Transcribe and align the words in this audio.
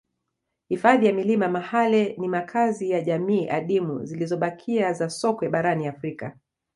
Hifadhi 0.69 1.05
ya 1.05 1.13
milima 1.13 1.47
Mahale 1.47 2.15
ni 2.17 2.27
makazi 2.27 2.89
ya 2.89 3.01
jamii 3.01 3.47
adimu 3.49 4.05
zilizobakia 4.05 4.93
za 4.93 5.09
sokwe 5.09 5.49
barani 5.49 5.87
Afrika 5.87 6.37